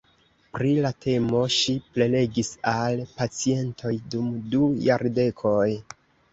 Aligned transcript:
Pri 0.53 0.69
la 0.85 0.91
temo 1.05 1.41
ŝi 1.57 1.75
prelegis 1.99 2.49
al 2.73 3.05
pacientoj 3.21 3.95
dum 4.17 4.35
du 4.57 4.67
jardekoj. 4.91 5.65